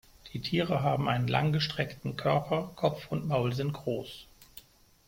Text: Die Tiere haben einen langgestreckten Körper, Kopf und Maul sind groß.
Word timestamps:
Die 0.33 0.41
Tiere 0.41 0.81
haben 0.81 1.07
einen 1.07 1.27
langgestreckten 1.27 2.17
Körper, 2.17 2.71
Kopf 2.75 3.11
und 3.11 3.27
Maul 3.27 3.53
sind 3.53 3.71
groß. 3.73 4.25